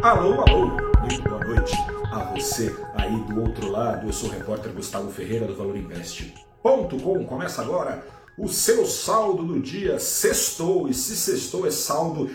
[0.00, 1.74] Alô, alô, muito boa noite
[2.12, 4.06] a você aí do outro lado.
[4.06, 7.24] Eu sou o repórter Gustavo Ferreira do ValorInvest.com.
[7.24, 8.06] Começa agora
[8.38, 9.98] o seu saldo do dia.
[9.98, 12.30] Sextou, e se sextou é saldo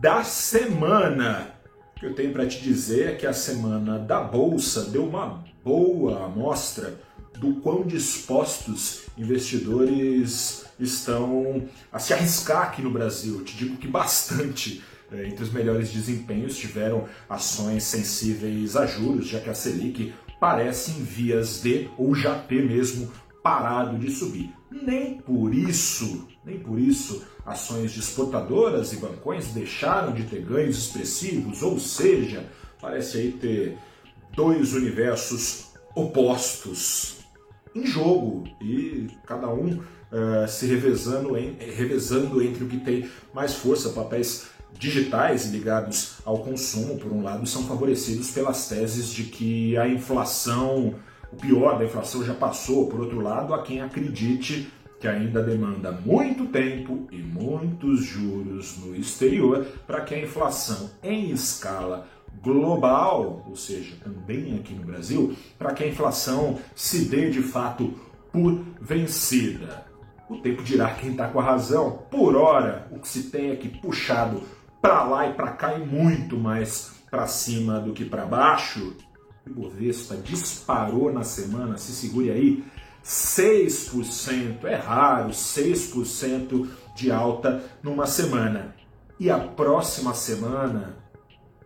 [0.00, 1.54] da semana.
[1.96, 5.44] O que eu tenho para te dizer é que a semana da Bolsa deu uma
[5.62, 6.98] boa amostra
[7.38, 13.44] do quão dispostos investidores estão a se arriscar aqui no Brasil.
[13.44, 14.82] Te digo que bastante.
[15.12, 20.90] É, entre os melhores desempenhos tiveram ações sensíveis a juros, já que a Selic parece
[20.90, 23.10] em vias de, ou já ter mesmo,
[23.42, 24.52] parado de subir.
[24.70, 30.76] Nem por isso, nem por isso, ações de exportadoras e bancões deixaram de ter ganhos
[30.76, 32.44] expressivos, ou seja,
[32.80, 33.78] parece aí ter
[34.34, 37.18] dois universos opostos
[37.74, 43.54] em jogo e cada um uh, se revezando, em, revezando entre o que tem mais
[43.54, 44.48] força, papéis
[44.78, 50.94] digitais ligados ao consumo, por um lado, são favorecidos pelas teses de que a inflação,
[51.32, 55.92] o pior da inflação já passou, por outro lado, há quem acredite que ainda demanda
[55.92, 62.06] muito tempo e muitos juros no exterior para que a inflação em escala
[62.42, 67.92] global, ou seja, também aqui no Brasil, para que a inflação se dê de fato
[68.32, 69.86] por vencida.
[70.28, 72.02] O tempo dirá quem está com a razão.
[72.10, 74.42] Por hora, o que se tem é que puxado
[74.80, 78.96] para lá e para cá e muito mais para cima do que para baixo.
[79.46, 82.64] O Ibovespa disparou na semana, se segure aí,
[83.04, 88.74] 6%, é raro, 6% de alta numa semana.
[89.18, 90.96] E a próxima semana,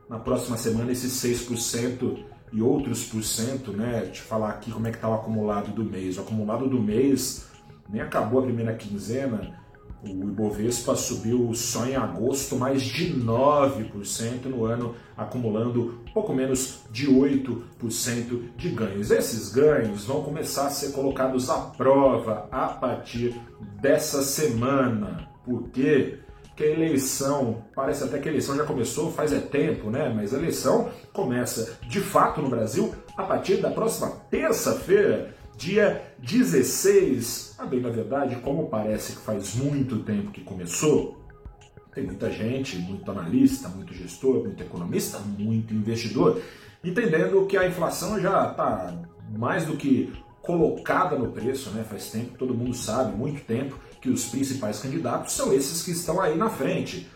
[0.09, 4.03] na próxima semana, esses 6% e outros por cento, né?
[4.13, 6.19] Te falar aqui como é que está o acumulado do mês.
[6.19, 7.49] O acumulado do mês
[7.89, 9.60] nem acabou a primeira quinzena,
[10.03, 17.07] o Ibovespa subiu só em agosto mais de 9% no ano, acumulando pouco menos de
[17.07, 19.11] 8% de ganhos.
[19.11, 23.35] Esses ganhos vão começar a ser colocados à prova a partir
[23.81, 25.29] dessa semana.
[25.45, 26.19] Por quê?
[26.43, 30.13] Porque a eleição, parece até que a eleição já começou faz é tempo, né?
[30.15, 37.57] Mas a eleição começa de fato no Brasil a partir da próxima terça-feira dia 16.
[37.59, 41.23] A bem, na verdade, como parece que faz muito tempo que começou,
[41.95, 46.41] tem muita gente, muito analista, muito gestor, muito economista, muito investidor,
[46.83, 49.03] entendendo que a inflação já está
[49.37, 50.11] mais do que
[50.41, 51.85] colocada no preço, né?
[51.85, 56.23] Faz tempo, todo mundo sabe, muito tempo, que os principais candidatos são esses que estão
[56.23, 57.07] aí na frente.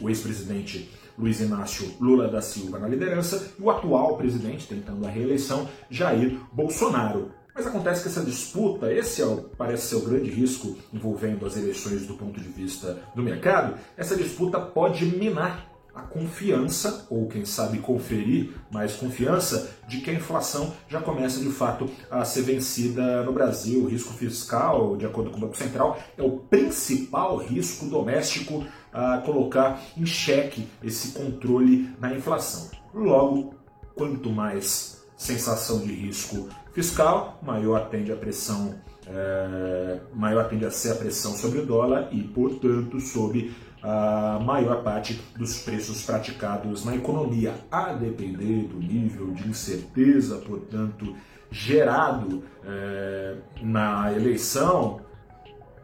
[0.00, 5.10] O ex-presidente Luiz Inácio Lula da Silva na liderança e o atual presidente tentando a
[5.10, 7.32] reeleição, Jair Bolsonaro.
[7.56, 11.56] Mas acontece que essa disputa, esse é o, parece ser o grande risco envolvendo as
[11.56, 17.46] eleições do ponto de vista do mercado, essa disputa pode minar a confiança, ou quem
[17.46, 23.22] sabe conferir mais confiança, de que a inflação já começa de fato a ser vencida
[23.22, 23.84] no Brasil.
[23.84, 29.16] O risco fiscal, de acordo com o Banco Central, é o principal risco doméstico a
[29.24, 32.70] colocar em xeque esse controle na inflação.
[32.92, 33.54] Logo,
[33.94, 38.74] quanto mais sensação de risco fiscal, maior tende a pressão,
[39.06, 44.82] é, maior tende a ser a pressão sobre o dólar e, portanto, sobre a maior
[44.82, 51.14] parte dos preços praticados na economia, a depender do nível de incerteza, portanto,
[51.50, 55.00] gerado é, na eleição,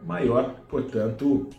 [0.05, 1.49] maior, portanto,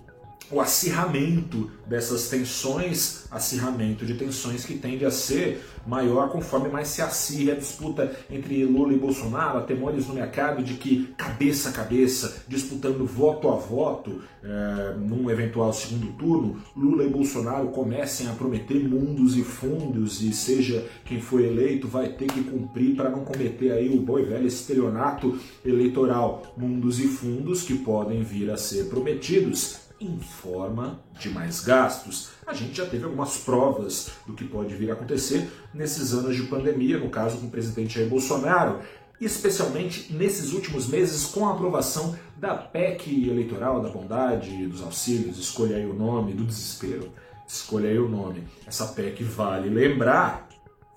[0.51, 7.03] o acirramento dessas tensões, acirramento de tensões que tende a ser maior conforme mais se
[7.03, 12.45] acirra a disputa entre Lula e Bolsonaro, temores no mercado de que cabeça a cabeça,
[12.49, 18.87] disputando voto a voto, é, num eventual segundo turno, Lula e Bolsonaro comecem a prometer
[18.87, 23.73] mundos e fundos e seja quem for eleito vai ter que cumprir para não cometer
[23.73, 28.85] aí o bom e velho estelionato eleitoral, mundos e fundos que podem vir a ser
[28.85, 32.31] prometidos em forma de mais gastos.
[32.47, 36.43] A gente já teve algumas provas do que pode vir a acontecer nesses anos de
[36.45, 38.81] pandemia, no caso com o presidente Jair Bolsonaro,
[39.21, 45.77] especialmente nesses últimos meses com a aprovação da PEC eleitoral da bondade, dos auxílios, escolha
[45.77, 47.11] aí o nome, do desespero.
[47.47, 48.45] Escolha aí o nome.
[48.67, 50.49] Essa PEC, vale lembrar,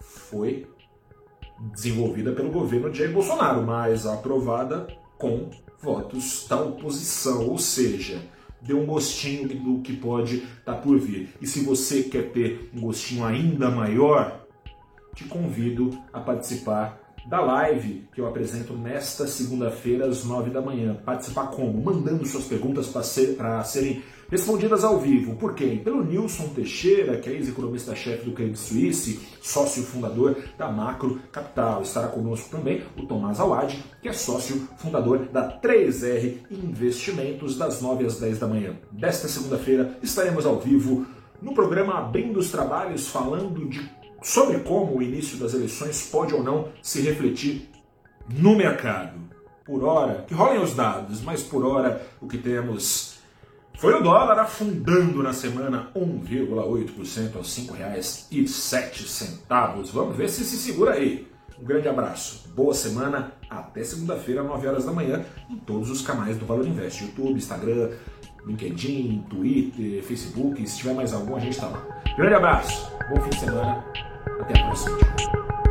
[0.01, 0.67] foi
[1.73, 4.87] desenvolvida pelo governo de Jair Bolsonaro, mas aprovada
[5.17, 5.49] com
[5.81, 8.21] votos da oposição, ou seja,
[8.61, 11.29] deu um gostinho do que pode estar tá por vir.
[11.41, 14.45] E se você quer ter um gostinho ainda maior,
[15.15, 20.95] te convido a participar da live que eu apresento nesta segunda-feira às nove da manhã.
[21.05, 21.83] Participar como?
[21.83, 25.35] Mandando suas perguntas para ser, serem respondidas ao vivo.
[25.35, 25.79] Por quem?
[25.79, 31.81] Pelo Nilson Teixeira, que é ex-economista-chefe do Credit Suisse, sócio fundador da Macro Capital.
[31.81, 38.05] Estará conosco também o Tomás Awad, que é sócio fundador da 3R Investimentos, das 9
[38.05, 38.75] às 10 da manhã.
[38.91, 41.05] Desta segunda-feira estaremos ao vivo
[41.41, 46.43] no programa Abrindo os Trabalhos, falando de sobre como o início das eleições pode ou
[46.43, 47.69] não se refletir
[48.29, 49.27] no mercado.
[49.65, 53.17] Por hora, que rolem os dados, mas por hora o que temos
[53.77, 59.91] foi o dólar afundando na semana 1,8% aos R$ 5,07.
[59.93, 61.27] Vamos ver se se segura aí.
[61.59, 66.37] Um grande abraço, boa semana, até segunda-feira, 9 horas da manhã, em todos os canais
[66.37, 67.91] do Valor Invest, YouTube, Instagram,
[68.45, 71.83] LinkedIn, Twitter, Facebook, se tiver mais algum, a gente está lá.
[72.15, 73.83] Grande abraço, bom fim de semana,
[74.39, 75.66] até a próxima.